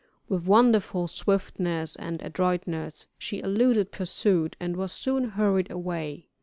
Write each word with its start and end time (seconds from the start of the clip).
With 0.27 0.45
wonderful 0.47 1.05
swiftness 1.05 1.95
and 1.95 2.23
adroitness 2.23 3.05
she 3.19 3.39
eluded 3.39 3.91
pursuit, 3.91 4.55
and 4.59 4.75
was 4.75 4.91
soon 4.91 5.25
hurried 5.29 5.69
away. 5.69 6.25